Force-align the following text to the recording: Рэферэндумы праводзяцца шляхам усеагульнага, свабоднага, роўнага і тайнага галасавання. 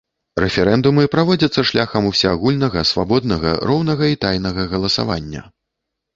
Рэферэндумы 0.43 1.03
праводзяцца 1.15 1.63
шляхам 1.71 2.07
усеагульнага, 2.13 2.83
свабоднага, 2.93 3.53
роўнага 3.73 4.03
і 4.15 4.19
тайнага 4.27 4.69
галасавання. 4.75 5.41